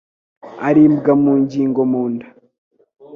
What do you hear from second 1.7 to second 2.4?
mu nda